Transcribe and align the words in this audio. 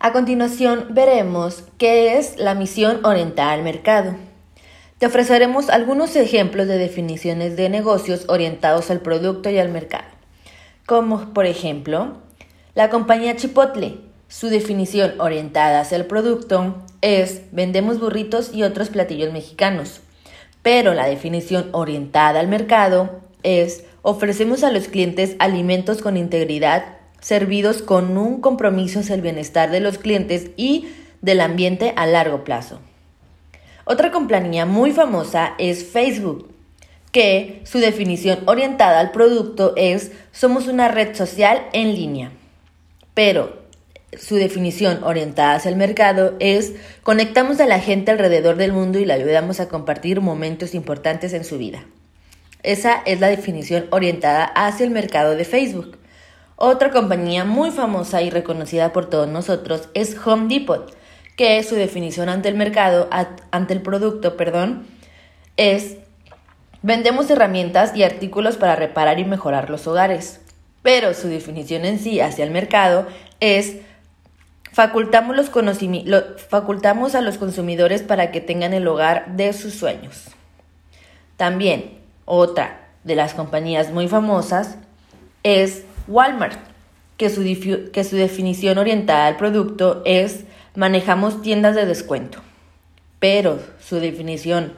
A 0.00 0.12
continuación 0.12 0.86
veremos 0.90 1.64
qué 1.76 2.18
es 2.18 2.38
la 2.38 2.54
misión 2.54 3.04
orientada 3.04 3.50
al 3.50 3.64
mercado. 3.64 4.14
Te 4.98 5.06
ofreceremos 5.06 5.70
algunos 5.70 6.14
ejemplos 6.14 6.68
de 6.68 6.78
definiciones 6.78 7.56
de 7.56 7.68
negocios 7.68 8.24
orientados 8.28 8.92
al 8.92 9.00
producto 9.00 9.50
y 9.50 9.58
al 9.58 9.70
mercado, 9.70 10.04
como 10.86 11.34
por 11.34 11.46
ejemplo, 11.46 12.18
la 12.76 12.90
compañía 12.90 13.34
Chipotle. 13.34 13.98
Su 14.28 14.50
definición 14.50 15.20
orientada 15.20 15.80
hacia 15.80 15.96
el 15.96 16.06
producto 16.06 16.76
es 17.00 17.42
vendemos 17.50 17.98
burritos 17.98 18.54
y 18.54 18.62
otros 18.62 18.90
platillos 18.90 19.32
mexicanos, 19.32 20.00
pero 20.62 20.94
la 20.94 21.08
definición 21.08 21.70
orientada 21.72 22.38
al 22.38 22.46
mercado 22.46 23.20
es 23.42 23.84
ofrecemos 24.02 24.62
a 24.62 24.70
los 24.70 24.86
clientes 24.86 25.34
alimentos 25.40 26.02
con 26.02 26.16
integridad 26.16 26.97
servidos 27.20 27.82
con 27.82 28.16
un 28.16 28.40
compromiso 28.40 29.00
hacia 29.00 29.14
el 29.14 29.22
bienestar 29.22 29.70
de 29.70 29.80
los 29.80 29.98
clientes 29.98 30.50
y 30.56 30.88
del 31.20 31.40
ambiente 31.40 31.92
a 31.96 32.06
largo 32.06 32.44
plazo. 32.44 32.80
Otra 33.84 34.10
compañía 34.10 34.66
muy 34.66 34.92
famosa 34.92 35.54
es 35.58 35.84
Facebook, 35.84 36.50
que 37.10 37.62
su 37.64 37.78
definición 37.78 38.40
orientada 38.46 39.00
al 39.00 39.12
producto 39.12 39.72
es 39.76 40.12
somos 40.30 40.68
una 40.68 40.88
red 40.88 41.16
social 41.16 41.66
en 41.72 41.94
línea. 41.94 42.32
Pero 43.14 43.58
su 44.16 44.36
definición 44.36 45.02
orientada 45.04 45.54
hacia 45.54 45.70
el 45.70 45.76
mercado 45.76 46.34
es 46.38 46.74
conectamos 47.02 47.60
a 47.60 47.66
la 47.66 47.80
gente 47.80 48.10
alrededor 48.10 48.56
del 48.56 48.72
mundo 48.72 48.98
y 48.98 49.04
la 49.04 49.14
ayudamos 49.14 49.60
a 49.60 49.68
compartir 49.68 50.20
momentos 50.20 50.74
importantes 50.74 51.32
en 51.32 51.44
su 51.44 51.58
vida. 51.58 51.84
Esa 52.62 53.02
es 53.06 53.20
la 53.20 53.28
definición 53.28 53.86
orientada 53.90 54.44
hacia 54.44 54.84
el 54.84 54.90
mercado 54.90 55.34
de 55.36 55.44
Facebook. 55.44 55.97
Otra 56.60 56.90
compañía 56.90 57.44
muy 57.44 57.70
famosa 57.70 58.20
y 58.20 58.30
reconocida 58.30 58.92
por 58.92 59.08
todos 59.08 59.28
nosotros 59.28 59.88
es 59.94 60.16
Home 60.26 60.52
Depot, 60.52 60.92
que 61.36 61.62
su 61.62 61.76
definición 61.76 62.28
ante 62.28 62.48
el 62.48 62.56
mercado, 62.56 63.08
ante 63.52 63.74
el 63.74 63.80
producto, 63.80 64.36
perdón, 64.36 64.84
es 65.56 65.98
vendemos 66.82 67.30
herramientas 67.30 67.94
y 67.94 68.02
artículos 68.02 68.56
para 68.56 68.74
reparar 68.74 69.20
y 69.20 69.24
mejorar 69.24 69.70
los 69.70 69.86
hogares. 69.86 70.40
Pero 70.82 71.14
su 71.14 71.28
definición 71.28 71.84
en 71.84 72.00
sí 72.00 72.18
hacia 72.18 72.44
el 72.44 72.50
mercado 72.50 73.06
es 73.38 73.76
facultamos, 74.72 75.36
los 75.36 76.24
facultamos 76.48 77.14
a 77.14 77.20
los 77.20 77.38
consumidores 77.38 78.02
para 78.02 78.32
que 78.32 78.40
tengan 78.40 78.74
el 78.74 78.88
hogar 78.88 79.36
de 79.36 79.52
sus 79.52 79.74
sueños. 79.74 80.24
También 81.36 82.00
otra 82.24 82.88
de 83.04 83.14
las 83.14 83.34
compañías 83.34 83.92
muy 83.92 84.08
famosas 84.08 84.76
es 85.44 85.84
Walmart, 86.08 86.58
que 87.16 87.30
su, 87.30 87.42
que 87.92 88.04
su 88.04 88.16
definición 88.16 88.78
orientada 88.78 89.26
al 89.26 89.36
producto 89.36 90.02
es 90.04 90.44
manejamos 90.74 91.42
tiendas 91.42 91.74
de 91.74 91.86
descuento, 91.86 92.40
pero 93.18 93.60
su 93.78 93.96
definición 93.96 94.72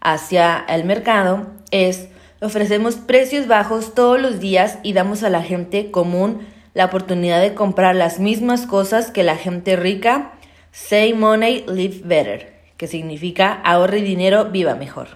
hacia 0.00 0.64
el 0.68 0.84
mercado 0.84 1.46
es 1.70 2.08
ofrecemos 2.40 2.96
precios 2.96 3.46
bajos 3.46 3.94
todos 3.94 4.20
los 4.20 4.40
días 4.40 4.78
y 4.82 4.92
damos 4.92 5.22
a 5.22 5.30
la 5.30 5.42
gente 5.42 5.90
común 5.90 6.46
la 6.74 6.84
oportunidad 6.84 7.40
de 7.40 7.54
comprar 7.54 7.96
las 7.96 8.20
mismas 8.20 8.66
cosas 8.66 9.10
que 9.10 9.22
la 9.22 9.36
gente 9.36 9.74
rica. 9.74 10.32
Save 10.70 11.14
money, 11.14 11.64
live 11.66 12.02
better, 12.04 12.54
que 12.76 12.86
significa 12.86 13.52
ahorre 13.64 14.02
dinero, 14.02 14.44
viva 14.46 14.74
mejor. 14.74 15.08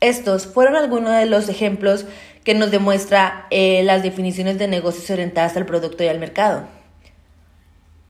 Estos 0.00 0.46
fueron 0.46 0.76
algunos 0.76 1.12
de 1.12 1.26
los 1.26 1.48
ejemplos 1.48 2.06
que 2.44 2.54
nos 2.54 2.70
demuestra 2.70 3.46
eh, 3.50 3.82
las 3.82 4.02
definiciones 4.02 4.58
de 4.58 4.68
negocios 4.68 5.10
orientadas 5.10 5.56
al 5.56 5.66
producto 5.66 6.04
y 6.04 6.08
al 6.08 6.20
mercado. 6.20 6.77